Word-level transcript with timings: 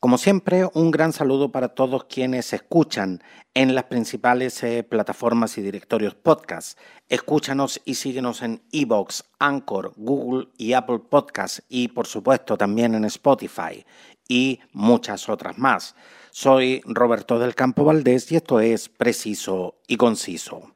Como 0.00 0.16
siempre, 0.16 0.66
un 0.72 0.90
gran 0.90 1.12
saludo 1.12 1.52
para 1.52 1.74
todos 1.74 2.04
quienes 2.04 2.54
escuchan 2.54 3.22
en 3.52 3.74
las 3.74 3.84
principales 3.84 4.62
eh, 4.62 4.82
plataformas 4.82 5.58
y 5.58 5.60
directorios 5.60 6.14
podcast. 6.14 6.78
Escúchanos 7.10 7.82
y 7.84 7.96
síguenos 7.96 8.40
en 8.40 8.62
Evox, 8.72 9.24
Anchor, 9.38 9.92
Google 9.98 10.48
y 10.56 10.72
Apple 10.72 11.00
Podcasts 11.00 11.62
y 11.68 11.88
por 11.88 12.06
supuesto 12.06 12.56
también 12.56 12.94
en 12.94 13.04
Spotify 13.04 13.84
y 14.26 14.60
muchas 14.72 15.28
otras 15.28 15.58
más. 15.58 15.94
Soy 16.30 16.80
Roberto 16.86 17.38
del 17.38 17.54
Campo 17.54 17.84
Valdés 17.84 18.32
y 18.32 18.36
esto 18.36 18.58
es 18.58 18.88
Preciso 18.88 19.74
y 19.86 19.98
Conciso. 19.98 20.72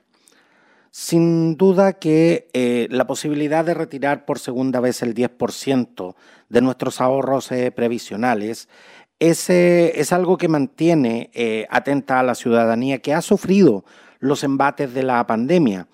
Sin 0.91 1.56
duda 1.56 1.95
que 1.95 2.48
eh, 2.52 2.86
la 2.91 3.06
posibilidad 3.06 3.64
de 3.64 3.75
retirar 3.75 4.27
por 4.27 4.38
segunda 4.38 4.79
vez 4.79 5.02
el 5.02 5.14
10% 5.14 6.14
de 6.50 6.61
nuestros 6.61 7.00
ahorros 7.00 7.50
eh, 7.50 7.72
previsionales 7.72 8.68
es, 9.30 10.12
algo 10.12 10.36
que 10.36 10.48
mantiene 10.48 11.30
eh, 11.32 11.67
atenta 11.71 12.21
a 12.21 12.22
la 12.22 12.35
ciudadanía 12.35 12.99
que 12.99 13.14
ha 13.14 13.22
sufrido 13.22 13.85
los 14.18 14.44
embates 14.44 14.93
de 14.93 15.03
la 15.03 15.26
pandemia. 15.26 15.89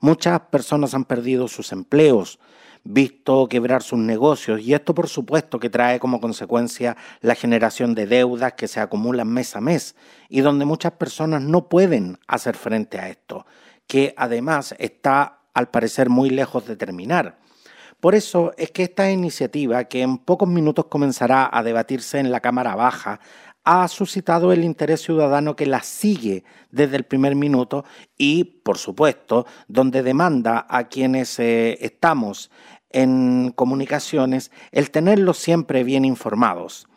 Muchas 0.00 0.40
personas 0.40 0.94
han 0.94 1.04
perdido 1.04 1.48
sus 1.48 1.72
empleos, 1.72 2.38
visto 2.82 3.48
quebrar 3.48 3.82
sus 3.82 3.98
negocios 3.98 4.60
y 4.62 4.72
esto 4.72 4.94
por 4.94 5.08
supuesto 5.08 5.60
que 5.60 5.68
trae 5.68 6.00
como 6.00 6.20
consecuencia 6.20 6.96
la 7.20 7.34
generación 7.34 7.94
de 7.94 8.06
deudas 8.06 8.54
que 8.54 8.68
se 8.68 8.80
acumulan 8.80 9.28
mes 9.28 9.54
a 9.56 9.60
mes 9.60 9.94
y 10.30 10.40
donde 10.40 10.64
muchas 10.64 10.92
personas 10.92 11.42
no 11.42 11.68
pueden 11.68 12.18
hacer 12.26 12.56
frente 12.56 12.98
a 12.98 13.10
esto, 13.10 13.44
que 13.86 14.14
además 14.16 14.74
está 14.78 15.40
al 15.52 15.68
parecer 15.68 16.08
muy 16.08 16.30
lejos 16.30 16.66
de 16.66 16.76
terminar. 16.76 17.38
Por 18.00 18.14
eso 18.14 18.52
es 18.56 18.70
que 18.70 18.84
esta 18.84 19.10
iniciativa, 19.10 19.84
que 19.84 20.00
en 20.00 20.18
pocos 20.18 20.48
minutos 20.48 20.86
comenzará 20.86 21.50
a 21.52 21.62
debatirse 21.62 22.18
en 22.18 22.30
la 22.30 22.40
Cámara 22.40 22.74
Baja, 22.74 23.20
ha 23.62 23.86
suscitado 23.88 24.52
el 24.52 24.64
interés 24.64 25.02
ciudadano 25.02 25.54
que 25.54 25.66
la 25.66 25.82
sigue 25.82 26.44
desde 26.70 26.96
el 26.96 27.04
primer 27.04 27.36
minuto 27.36 27.84
y, 28.16 28.44
por 28.44 28.78
supuesto, 28.78 29.46
donde 29.68 30.02
demanda 30.02 30.66
a 30.68 30.84
quienes 30.88 31.38
eh, 31.38 31.76
estamos 31.80 32.50
en 32.88 33.52
comunicaciones 33.54 34.50
el 34.72 34.90
tenerlos 34.90 35.38
siempre 35.38 35.84
bien 35.84 36.04
informados, 36.06 36.88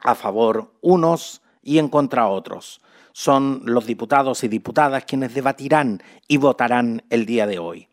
a 0.00 0.16
favor 0.16 0.74
unos 0.80 1.42
y 1.62 1.78
en 1.78 1.88
contra 1.88 2.26
otros. 2.26 2.80
Son 3.12 3.62
los 3.64 3.86
diputados 3.86 4.42
y 4.44 4.48
diputadas 4.48 5.04
quienes 5.04 5.34
debatirán 5.34 6.02
y 6.26 6.36
votarán 6.36 7.04
el 7.10 7.26
día 7.26 7.46
de 7.46 7.58
hoy. 7.58 7.89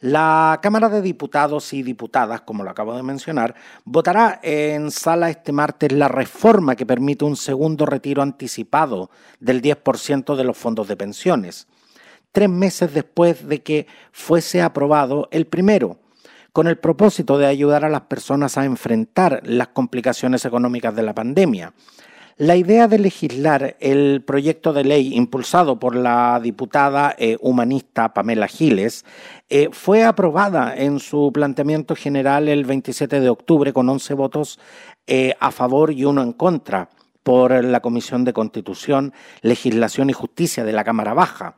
La 0.00 0.60
Cámara 0.62 0.88
de 0.88 1.02
Diputados 1.02 1.74
y 1.74 1.82
Diputadas, 1.82 2.40
como 2.40 2.64
lo 2.64 2.70
acabo 2.70 2.96
de 2.96 3.02
mencionar, 3.02 3.54
votará 3.84 4.40
en 4.42 4.90
sala 4.90 5.28
este 5.28 5.52
martes 5.52 5.92
la 5.92 6.08
reforma 6.08 6.74
que 6.74 6.86
permite 6.86 7.26
un 7.26 7.36
segundo 7.36 7.84
retiro 7.84 8.22
anticipado 8.22 9.10
del 9.40 9.60
10% 9.60 10.36
de 10.36 10.44
los 10.44 10.56
fondos 10.56 10.88
de 10.88 10.96
pensiones, 10.96 11.68
tres 12.32 12.48
meses 12.48 12.94
después 12.94 13.46
de 13.46 13.62
que 13.62 13.86
fuese 14.10 14.62
aprobado 14.62 15.28
el 15.32 15.46
primero, 15.46 15.98
con 16.54 16.66
el 16.66 16.78
propósito 16.78 17.36
de 17.36 17.46
ayudar 17.46 17.84
a 17.84 17.90
las 17.90 18.02
personas 18.02 18.56
a 18.56 18.64
enfrentar 18.64 19.42
las 19.44 19.68
complicaciones 19.68 20.46
económicas 20.46 20.96
de 20.96 21.02
la 21.02 21.14
pandemia. 21.14 21.74
La 22.36 22.56
idea 22.56 22.88
de 22.88 22.98
legislar 22.98 23.76
el 23.80 24.22
proyecto 24.22 24.72
de 24.72 24.84
ley 24.84 25.14
impulsado 25.14 25.78
por 25.78 25.94
la 25.94 26.40
diputada 26.42 27.14
eh, 27.18 27.36
humanista 27.40 28.14
Pamela 28.14 28.48
Giles 28.48 29.04
eh, 29.48 29.68
fue 29.72 30.04
aprobada 30.04 30.74
en 30.74 31.00
su 31.00 31.30
planteamiento 31.32 31.94
general 31.94 32.48
el 32.48 32.64
27 32.64 33.20
de 33.20 33.28
octubre 33.28 33.72
con 33.72 33.88
11 33.88 34.14
votos 34.14 34.58
eh, 35.06 35.34
a 35.38 35.50
favor 35.50 35.90
y 35.90 36.04
uno 36.04 36.22
en 36.22 36.32
contra 36.32 36.88
por 37.22 37.62
la 37.62 37.80
Comisión 37.80 38.24
de 38.24 38.32
Constitución, 38.32 39.12
Legislación 39.42 40.08
y 40.08 40.14
Justicia 40.14 40.64
de 40.64 40.72
la 40.72 40.84
Cámara 40.84 41.12
Baja. 41.12 41.56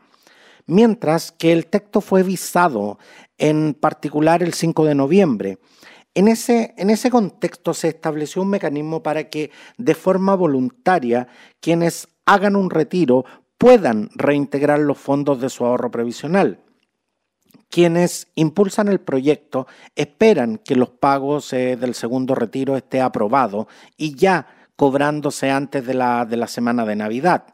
Mientras 0.66 1.32
que 1.32 1.52
el 1.52 1.66
texto 1.66 2.00
fue 2.00 2.22
visado 2.22 2.98
en 3.38 3.74
particular 3.74 4.42
el 4.42 4.54
5 4.54 4.84
de 4.84 4.94
noviembre 4.94 5.58
en 6.14 6.28
ese, 6.28 6.74
en 6.76 6.90
ese 6.90 7.10
contexto 7.10 7.74
se 7.74 7.88
estableció 7.88 8.42
un 8.42 8.50
mecanismo 8.50 9.02
para 9.02 9.30
que 9.30 9.50
de 9.78 9.94
forma 9.94 10.34
voluntaria 10.34 11.28
quienes 11.60 12.08
hagan 12.26 12.56
un 12.56 12.70
retiro 12.70 13.24
puedan 13.58 14.10
reintegrar 14.14 14.80
los 14.80 14.98
fondos 14.98 15.40
de 15.40 15.48
su 15.48 15.64
ahorro 15.64 15.90
previsional. 15.90 16.58
Quienes 17.70 18.28
impulsan 18.34 18.88
el 18.88 19.00
proyecto 19.00 19.66
esperan 19.96 20.58
que 20.58 20.76
los 20.76 20.90
pagos 20.90 21.52
eh, 21.52 21.76
del 21.76 21.94
segundo 21.94 22.34
retiro 22.34 22.76
esté 22.76 23.00
aprobado 23.00 23.68
y 23.96 24.14
ya 24.14 24.46
cobrándose 24.76 25.50
antes 25.50 25.86
de 25.86 25.94
la, 25.94 26.26
de 26.26 26.36
la 26.36 26.48
semana 26.48 26.84
de 26.84 26.96
Navidad. 26.96 27.44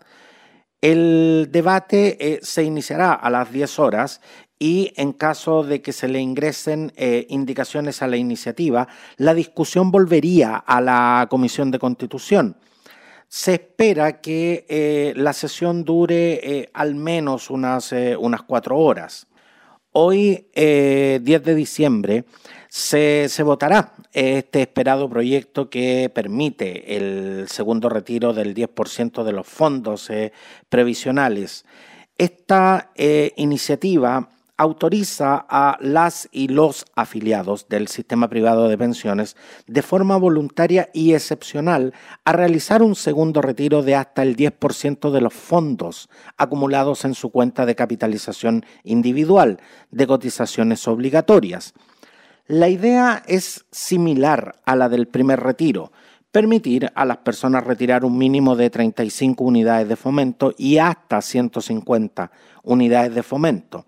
El 0.80 1.48
debate 1.52 2.16
eh, 2.20 2.38
se 2.42 2.64
iniciará 2.64 3.12
a 3.12 3.30
las 3.30 3.52
10 3.52 3.78
horas 3.78 4.20
y 4.58 4.92
en 4.96 5.12
caso 5.12 5.62
de 5.62 5.80
que 5.80 5.92
se 5.92 6.08
le 6.08 6.20
ingresen 6.20 6.92
eh, 6.96 7.26
indicaciones 7.28 8.02
a 8.02 8.08
la 8.08 8.16
iniciativa, 8.16 8.88
la 9.16 9.34
discusión 9.34 9.90
volvería 9.90 10.56
a 10.56 10.80
la 10.80 11.26
Comisión 11.30 11.70
de 11.70 11.78
Constitución. 11.78 12.56
Se 13.28 13.54
espera 13.54 14.20
que 14.20 14.66
eh, 14.68 15.12
la 15.16 15.32
sesión 15.32 15.84
dure 15.84 16.40
eh, 16.42 16.70
al 16.72 16.94
menos 16.94 17.50
unas, 17.50 17.92
unas, 18.18 18.42
cuatro 18.42 18.78
horas. 18.78 19.26
Hoy, 19.92 20.46
10 20.54 21.22
de 21.22 21.54
diciembre, 21.54 22.24
se, 22.68 23.28
se, 23.28 23.42
votará 23.42 23.94
este 24.12 24.60
esperado 24.60 25.08
proyecto 25.08 25.68
que 25.70 26.10
permite 26.14 26.96
el 26.96 27.48
segundo 27.48 27.88
retiro 27.88 28.32
del 28.32 28.54
10% 28.54 29.24
de 29.24 29.32
los 29.32 29.46
fondos 29.46 30.10
previsionales. 30.68 31.64
Esta 32.16 32.92
iniciativa 33.36 34.28
autoriza 34.58 35.46
a 35.48 35.78
las 35.80 36.28
y 36.32 36.48
los 36.48 36.84
afiliados 36.96 37.68
del 37.68 37.86
sistema 37.86 38.28
privado 38.28 38.68
de 38.68 38.76
pensiones 38.76 39.36
de 39.68 39.82
forma 39.82 40.16
voluntaria 40.16 40.90
y 40.92 41.14
excepcional 41.14 41.94
a 42.24 42.32
realizar 42.32 42.82
un 42.82 42.96
segundo 42.96 43.40
retiro 43.40 43.82
de 43.82 43.94
hasta 43.94 44.24
el 44.24 44.36
10% 44.36 45.12
de 45.12 45.20
los 45.20 45.32
fondos 45.32 46.10
acumulados 46.36 47.04
en 47.04 47.14
su 47.14 47.30
cuenta 47.30 47.66
de 47.66 47.76
capitalización 47.76 48.66
individual 48.82 49.60
de 49.92 50.06
cotizaciones 50.08 50.88
obligatorias. 50.88 51.72
La 52.48 52.68
idea 52.68 53.22
es 53.28 53.64
similar 53.70 54.56
a 54.64 54.74
la 54.74 54.88
del 54.88 55.06
primer 55.06 55.38
retiro, 55.38 55.92
permitir 56.32 56.90
a 56.96 57.04
las 57.04 57.18
personas 57.18 57.64
retirar 57.64 58.04
un 58.04 58.18
mínimo 58.18 58.56
de 58.56 58.70
35 58.70 59.44
unidades 59.44 59.88
de 59.88 59.96
fomento 59.96 60.52
y 60.58 60.78
hasta 60.78 61.22
150 61.22 62.32
unidades 62.64 63.14
de 63.14 63.22
fomento 63.22 63.86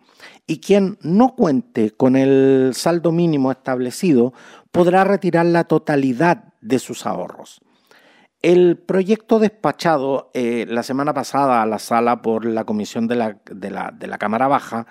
y 0.51 0.59
quien 0.59 0.99
no 1.03 1.37
cuente 1.37 1.93
con 1.93 2.17
el 2.17 2.73
saldo 2.75 3.13
mínimo 3.13 3.53
establecido 3.53 4.33
podrá 4.73 5.05
retirar 5.05 5.47
la 5.47 5.63
totalidad 5.63 6.55
de 6.61 6.81
sus 6.81 7.07
ahorros. 7.07 7.61
El 8.43 8.77
proyecto 8.77 9.39
despachado 9.39 10.33
eh, 10.35 10.67
la 10.69 10.83
semana 10.83 11.15
pasada 11.15 11.63
a 11.63 11.67
la 11.67 11.79
sala 11.79 12.21
por 12.21 12.45
la 12.45 12.65
Comisión 12.65 13.07
de 13.07 13.15
la, 13.15 13.37
de 13.49 13.71
la, 13.71 14.19
Cámara 14.19 14.49
Baja, 14.49 14.89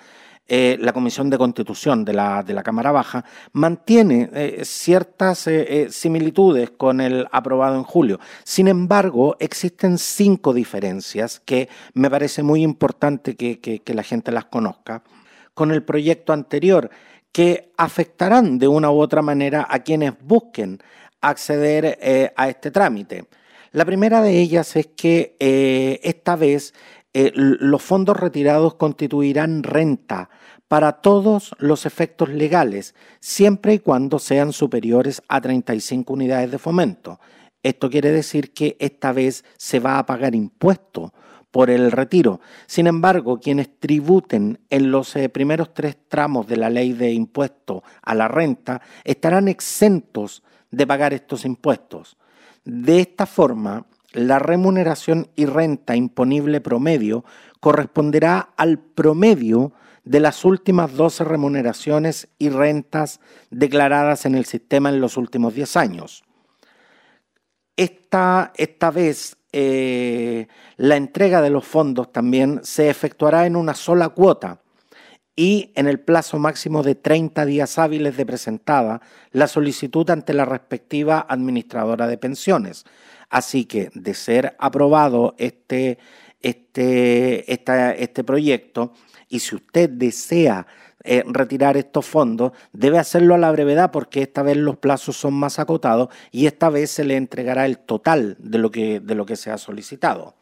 eh, 0.47 0.78
la 0.80 0.94
Comisión 0.94 1.30
de 1.30 1.38
Constitución 1.38 2.06
de 2.06 2.14
la, 2.14 2.64
Cámara 2.64 2.94
Baja, 2.94 3.26
mantiene 3.52 4.30
eh, 4.34 4.62
ciertas 4.64 5.50
similitudes 5.90 6.72
con 6.72 7.02
el 7.02 7.28
aprobado 7.34 7.76
en 7.76 7.84
julio. 7.84 8.18
Sin 8.46 8.70
embargo, 8.70 9.36
existen 9.41 9.97
cinco 9.97 10.53
diferencias 10.53 11.41
que 11.41 11.68
me 11.96 12.09
parece 12.09 12.44
muy 12.44 12.64
importante 12.64 13.36
que 13.36 13.94
la 13.94 14.03
gente 14.03 14.31
las 14.31 14.46
conozca 14.46 15.03
con 15.59 15.72
el 15.72 15.84
proyecto 15.84 16.31
anterior, 16.31 16.90
que 17.34 17.74
afectarán 17.75 18.59
de 18.59 18.70
una 18.70 18.92
u 18.92 19.02
otra 19.02 19.22
manera 19.22 19.68
a 19.70 19.80
quienes 19.80 20.14
busquen 20.22 20.80
acceder 21.20 21.97
eh, 22.02 22.31
a 22.38 22.47
este 22.47 22.72
trámite. 22.72 23.25
La 23.73 23.84
primera 23.84 24.22
de 24.22 24.40
ellas 24.40 24.78
es 24.78 24.88
que 24.88 25.35
eh, 25.38 26.00
esta 26.03 26.38
vez 26.38 26.73
eh, 27.14 27.34
los 27.35 27.82
fondos 27.82 28.16
retirados 28.16 28.76
constituirán 28.76 29.64
renta 29.64 30.29
para 30.70 30.94
todos 30.94 31.53
los 31.58 31.85
efectos 31.85 32.29
legales, 32.29 32.96
siempre 33.20 33.73
y 33.73 33.79
cuando 33.79 34.17
sean 34.17 34.53
superiores 34.53 35.22
a 35.28 35.41
35 35.41 36.14
unidades 36.14 36.52
de 36.52 36.58
fomento. 36.58 37.20
Esto 37.64 37.90
quiere 37.90 38.14
decir 38.14 38.53
que 38.53 38.78
esta 38.79 39.11
vez 39.11 39.44
se 39.58 39.82
va 39.82 40.00
a 40.00 40.06
pagar 40.06 40.35
impuesto 40.35 41.14
por 41.51 41.69
el 41.69 41.91
retiro. 41.91 42.41
Sin 42.67 42.87
embargo, 42.87 43.40
quienes 43.40 43.79
tributen 43.79 44.59
en 44.69 44.91
los 44.91 45.16
eh, 45.16 45.29
primeros 45.29 45.73
tres 45.73 45.97
tramos 46.07 46.47
de 46.47 46.57
la 46.57 46.69
ley 46.69 46.93
de 46.93 47.11
impuesto 47.11 47.84
a 48.01 48.13
la 48.16 48.28
renta 48.28 48.81
estarán 49.03 49.47
exentos 49.47 50.43
de 50.72 50.85
pagar 50.85 51.13
estos 51.13 51.46
impuestos. 51.46 52.17
De 52.63 52.99
esta 52.99 53.25
forma, 53.25 53.87
la 54.13 54.40
remuneración 54.40 55.29
y 55.35 55.46
renta 55.46 55.96
imponible 55.96 56.61
promedio 56.61 57.25
corresponderá 57.59 58.49
al 58.57 58.79
promedio 58.79 59.73
de 60.03 60.19
las 60.19 60.46
últimas 60.46 60.93
12 60.93 61.23
remuneraciones 61.23 62.29
y 62.40 62.49
rentas 62.49 63.19
declaradas 63.51 64.25
en 64.25 64.35
el 64.35 64.46
sistema 64.46 64.90
en 64.90 65.01
los 65.01 65.17
últimos 65.17 65.53
10 65.53 65.78
años. 65.78 66.23
esta, 67.75 68.51
esta 68.57 68.91
vez 68.91 69.37
eh, 69.51 70.47
la 70.78 70.96
entrega 70.96 71.41
de 71.41 71.49
los 71.49 71.66
fondos 71.66 72.11
también 72.11 72.59
se 72.63 72.90
efectuará 72.90 73.46
en 73.46 73.55
una 73.55 73.73
sola 73.73 74.09
cuota 74.09 74.61
y 75.35 75.72
en 75.75 75.87
el 75.87 75.99
plazo 75.99 76.37
máximo 76.37 76.84
de 76.84 76.96
30 76.96 77.46
días 77.46 77.79
hábiles 77.79 78.17
de 78.17 78.25
presentada 78.25 79.01
la 79.31 79.47
solicitud 79.47 80.09
ante 80.09 80.34
la 80.34 80.46
respectiva 80.46 81.25
administradora 81.29 82.07
de 82.07 82.17
pensiones. 82.17 82.85
Así 83.29 83.66
que, 83.66 83.90
de 83.93 84.13
ser 84.16 84.55
aprobado 84.59 85.35
este, 85.37 85.97
este, 86.41 87.52
este 87.52 88.24
proyecto, 88.24 88.94
y 89.28 89.40
si 89.40 89.56
usted 89.56 89.90
desea 89.90 90.66
eh, 91.03 91.24
retirar 91.28 91.78
estos 91.78 92.06
fondos, 92.06 92.52
debe 92.74 93.00
hacerlo 93.00 93.36
a 93.36 93.38
la 93.38 93.52
brevedad 93.52 93.91
porque 93.91 94.22
esta 94.22 94.44
vez 94.44 94.58
los 94.58 94.78
plazos 94.78 95.16
son 95.16 95.34
más 95.34 95.58
acotados 95.58 96.09
y 96.32 96.46
esta 96.46 96.70
vez 96.70 96.91
se 96.91 97.06
le 97.06 97.16
entregará 97.16 97.66
el 97.66 97.80
total 97.80 98.36
de 98.40 98.58
lo 98.58 98.70
que, 98.70 99.00
de 99.00 99.16
lo 99.16 99.26
que 99.26 99.36
se 99.38 99.50
ha 99.50 99.58
solicitado. 99.58 100.36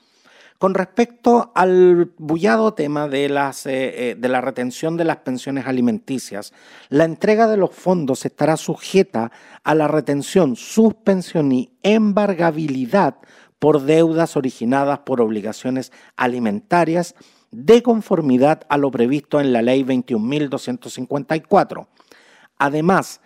Con 0.58 0.74
respecto 0.74 1.52
al 1.54 2.14
bullado 2.18 2.74
tema 2.74 3.08
de, 3.08 3.30
las, 3.30 3.68
eh, 3.68 4.12
eh, 4.12 4.16
de 4.16 4.28
la 4.28 4.42
retención 4.42 4.98
de 4.98 5.04
las 5.04 5.18
pensiones 5.18 5.68
alimenticias, 5.68 6.52
la 6.90 7.06
entrega 7.06 7.48
de 7.48 7.58
los 7.58 7.76
fondos 7.76 8.26
estará 8.26 8.58
sujeta 8.58 9.32
a 9.64 9.76
la 9.76 9.88
retención, 9.88 10.56
suspensión 10.56 11.52
y 11.52 11.78
embargabilidad 11.84 13.18
por 13.60 13.82
deudas 13.82 14.38
originadas 14.38 15.00
por 15.00 15.22
obligaciones 15.22 15.92
alimentarias 16.16 17.16
de 17.52 17.82
conformidad 17.82 18.64
a 18.70 18.78
lo 18.78 18.92
previsto 18.92 19.40
en 19.40 19.54
la 19.54 19.62
Ley 19.62 19.84
21.254. 19.84 21.88
Además, 22.58 23.22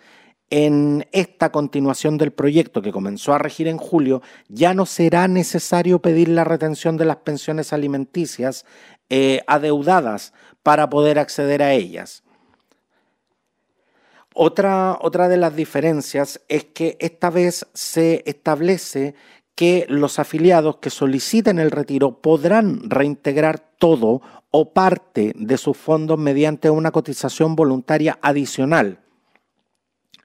en 0.50 1.08
esta 1.12 1.50
continuación 1.50 2.18
del 2.18 2.30
proyecto 2.30 2.82
que 2.82 2.92
comenzó 2.92 3.32
a 3.32 3.38
regir 3.38 3.68
en 3.68 3.78
julio, 3.78 4.20
ya 4.48 4.74
no 4.74 4.84
será 4.84 5.26
necesario 5.26 6.00
pedir 6.00 6.28
la 6.28 6.44
retención 6.44 6.98
de 6.98 7.06
las 7.06 7.16
pensiones 7.16 7.72
alimenticias 7.72 8.66
eh, 9.08 9.40
adeudadas 9.46 10.34
para 10.62 10.90
poder 10.90 11.18
acceder 11.18 11.62
a 11.62 11.72
ellas. 11.72 12.22
Otra, 14.34 14.98
otra 15.00 15.28
de 15.28 15.36
las 15.36 15.56
diferencias 15.56 16.40
es 16.48 16.64
que 16.64 16.96
esta 17.00 17.30
vez 17.30 17.66
se 17.74 18.22
establece 18.26 19.14
que 19.54 19.86
los 19.88 20.18
afiliados 20.18 20.78
que 20.78 20.90
soliciten 20.90 21.58
el 21.58 21.70
retiro 21.70 22.20
podrán 22.20 22.88
reintegrar 22.88 23.58
todo 23.78 24.22
o 24.50 24.72
parte 24.72 25.32
de 25.36 25.58
sus 25.58 25.76
fondos 25.76 26.18
mediante 26.18 26.70
una 26.70 26.90
cotización 26.90 27.56
voluntaria 27.56 28.18
adicional 28.22 29.02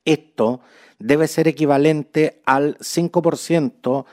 esto 0.07 0.61
debe 0.99 1.27
ser 1.27 1.49
equivalente 1.49 2.41
al 2.45 2.77
5% 2.77 4.05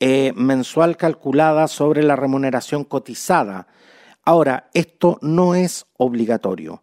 eh, 0.00 0.32
mensual 0.34 0.96
calculada 0.96 1.68
sobre 1.68 2.02
la 2.02 2.16
remuneración 2.16 2.84
cotizada. 2.84 3.68
Ahora, 4.24 4.70
esto 4.72 5.18
no 5.20 5.54
es 5.54 5.84
obligatorio. 5.98 6.82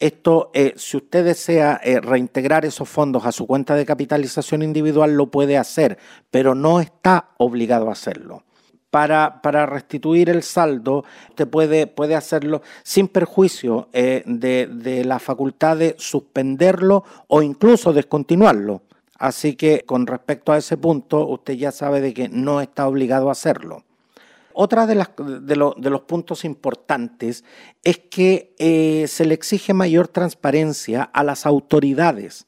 Esto, 0.00 0.50
eh, 0.54 0.72
si 0.76 0.96
usted 0.96 1.24
desea 1.24 1.80
eh, 1.84 2.00
reintegrar 2.00 2.64
esos 2.64 2.88
fondos 2.88 3.24
a 3.26 3.32
su 3.32 3.46
cuenta 3.46 3.74
de 3.76 3.86
capitalización 3.86 4.62
individual, 4.62 5.14
lo 5.14 5.26
puede 5.26 5.58
hacer, 5.58 5.98
pero 6.30 6.54
no 6.54 6.80
está 6.80 7.30
obligado 7.36 7.88
a 7.88 7.92
hacerlo 7.92 8.42
para, 8.90 9.66
restituir 9.66 10.28
el 10.28 10.42
saldo, 10.42 11.04
usted 11.30 11.48
puede, 11.48 11.86
puede 11.86 12.16
hacerlo 12.16 12.62
sin 12.82 13.08
perjuicio 13.08 13.88
eh, 13.92 14.22
de, 14.26 15.04
la 15.04 15.18
facultad 15.18 15.76
de 15.76 15.94
suspenderlo 15.98 17.04
o 17.28 17.42
incluso 17.42 17.92
descontinuarlo. 17.92 18.82
Así 19.16 19.54
que 19.54 19.82
con 19.86 20.06
respecto 20.06 20.52
a 20.52 20.58
ese 20.58 20.76
punto, 20.76 21.26
usted 21.28 21.54
ya 21.54 21.72
sabe 21.72 22.00
de 22.00 22.14
que 22.14 22.28
no 22.28 22.60
está 22.60 22.88
obligado 22.88 23.28
a 23.28 23.32
hacerlo. 23.32 23.84
Otra 24.52 24.86
de, 24.86 24.94
las, 24.94 25.10
de, 25.16 25.56
los 25.56 26.00
puntos 26.02 26.44
importantes 26.44 27.44
es 27.82 27.98
que 27.98 28.54
eh, 28.58 29.06
se 29.08 29.24
le 29.24 29.34
exige 29.34 29.74
mayor 29.74 30.08
transparencia 30.08 31.02
a 31.02 31.22
las 31.22 31.46
autoridades 31.46 32.46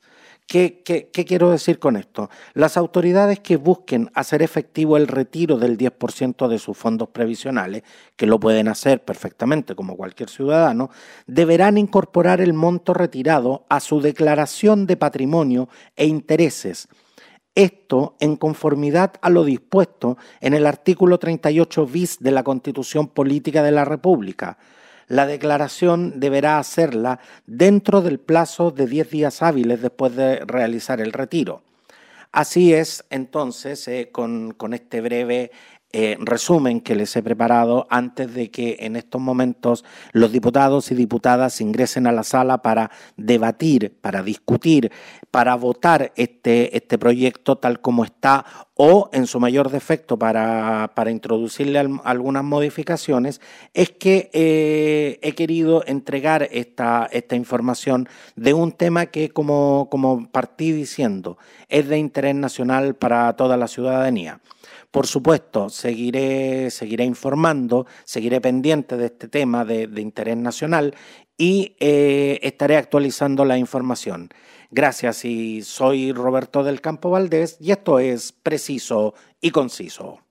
¿Qué, 0.53 1.09
quiero 1.11 1.51
decir 1.51 1.79
con 1.79 1.97
esto? 1.97 2.29
Las 2.53 2.77
autoridades 2.77 3.41
que 3.41 3.57
busquen 3.57 4.11
hacer 4.13 4.43
efectivo 4.43 4.99
el 4.99 5.09
retiro 5.09 5.57
del 5.57 5.79
10% 5.79 6.47
de 6.47 6.59
sus 6.59 6.77
fondos 6.77 7.09
previsionales, 7.09 7.85
que 8.17 8.27
lo 8.27 8.39
pueden 8.39 8.69
hacer 8.69 9.03
perfectamente 9.03 9.75
como 9.75 9.97
cualquier 9.97 10.29
ciudadano, 10.29 10.91
deberán 11.27 11.79
incorporar 11.79 12.43
el 12.43 12.53
monto 12.53 12.93
retirado 12.93 13.65
a 13.71 13.81
su 13.81 14.03
declaración 14.03 14.87
de 14.87 14.99
patrimonio 14.99 15.71
e 15.97 16.05
intereses. 16.05 16.87
Esto 17.55 18.17
en 18.21 18.37
conformidad 18.37 19.15
a 19.21 19.29
lo 19.31 19.45
dispuesto 19.45 20.17
en 20.41 20.55
el 20.55 20.67
artículo 20.67 21.19
38 21.19 21.87
bis 21.87 22.19
de 22.21 22.31
la 22.31 22.43
Constitución 22.43 23.09
Política 23.09 23.63
de 23.63 23.73
la 23.73 23.85
República 23.85 24.59
la 25.13 25.27
declaración 25.27 26.21
deberá 26.21 26.59
hacerla 26.59 27.21
dentro 27.47 28.01
del 28.01 28.19
plazo 28.19 28.71
de 28.71 28.87
10 28.87 29.11
días 29.11 29.43
hábiles 29.43 29.83
después 29.83 30.17
de 30.17 30.41
realizar 30.47 31.03
el 31.03 31.13
retiro. 31.13 31.63
Así 32.31 32.73
es, 32.73 33.05
entonces, 33.11 33.87
eh, 33.89 34.09
con, 34.11 34.53
con, 34.53 34.73
este 34.73 35.03
breve 35.03 35.51
eh, 35.93 36.17
resumen 36.21 36.81
que 36.81 36.95
les 36.95 37.15
he 37.17 37.23
preparado 37.23 37.87
antes 37.91 38.33
de 38.33 38.51
que 38.51 38.79
en 38.81 38.97
estos 38.97 39.21
momentos 39.21 39.85
los 40.13 40.33
diputados 40.33 40.91
y 40.91 40.95
diputadas 40.95 41.61
ingresen 41.61 42.07
a 42.07 42.13
la 42.13 42.23
sala 42.23 42.63
para 42.63 42.91
debatir, 43.17 43.95
para 44.01 44.23
discutir, 44.23 44.91
para 45.31 45.55
votar 45.55 46.13
este, 46.17 46.77
este 46.77 46.99
proyecto 46.99 47.57
tal 47.57 47.81
como 47.81 48.05
está 48.05 48.45
o 48.75 49.11
en 49.13 49.27
su 49.27 49.39
mayor 49.39 49.71
defecto 49.71 50.19
para, 50.19 50.93
para 50.95 51.11
introducirle 51.11 51.79
algunas 52.05 52.43
modificaciones, 52.43 53.41
es 53.75 53.91
que 53.91 54.31
eh, 54.33 55.19
he 55.23 55.33
querido 55.35 55.85
entregar 55.87 56.49
esta, 56.51 57.09
esta 57.13 57.37
información 57.37 58.09
de 58.35 58.55
un 58.55 58.73
tema 58.73 59.07
que, 59.07 59.29
como, 59.29 59.89
como 59.91 60.29
partí 60.31 60.73
diciendo, 60.73 61.39
es 61.69 61.89
de 61.89 61.99
interés 61.99 62.35
nacional 62.35 62.95
para 62.95 63.35
toda 63.37 63.57
la 63.57 63.69
ciudadanía. 63.69 64.41
Por 64.93 65.07
supuesto, 65.07 65.71
seguiré, 65.71 66.71
seguiré 66.71 67.05
informando, 67.05 67.87
seguiré 68.05 68.43
pendiente 68.43 68.99
de 68.99 69.07
este 69.07 69.27
tema 69.27 69.65
de, 69.65 69.89
interés 69.97 70.37
nacional 70.37 70.95
y 71.39 71.77
eh, 71.81 72.39
estaré 72.43 72.77
actualizando 72.77 73.47
la 73.47 73.57
información. 73.57 74.29
Gracias 74.71 75.25
y 75.25 75.63
soy 75.63 76.13
Roberto 76.13 76.63
del 76.63 76.83
Campo 76.83 77.09
Valdés 77.09 77.57
y 77.59 77.71
esto 77.71 78.01
es 78.01 78.33
preciso 78.33 79.15
y 79.41 79.51
conciso. 79.51 80.23